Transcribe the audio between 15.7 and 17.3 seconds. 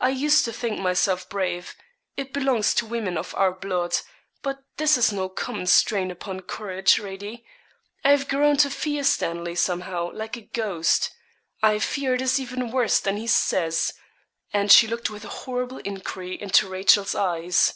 enquiry into Rachel's